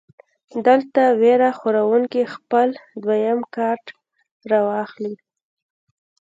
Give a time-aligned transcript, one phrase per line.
[0.67, 2.69] دلته وېره خوروونکے خپل
[3.03, 3.83] دويم کارډ
[4.51, 5.13] راواخلي-